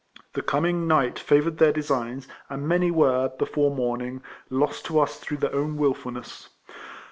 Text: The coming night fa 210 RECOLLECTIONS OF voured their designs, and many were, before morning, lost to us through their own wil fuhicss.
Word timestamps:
The 0.33 0.41
coming 0.41 0.87
night 0.87 1.19
fa 1.19 1.35
210 1.35 1.35
RECOLLECTIONS 1.35 1.35
OF 1.35 1.43
voured 1.43 1.57
their 1.59 1.71
designs, 1.71 2.27
and 2.49 2.67
many 2.67 2.89
were, 2.89 3.29
before 3.37 3.69
morning, 3.75 4.23
lost 4.49 4.85
to 4.85 4.99
us 4.99 5.19
through 5.19 5.37
their 5.37 5.53
own 5.53 5.77
wil 5.77 5.93
fuhicss. 5.93 6.47